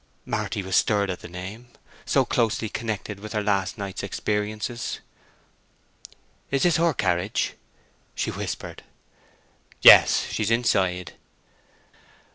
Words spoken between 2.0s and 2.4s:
so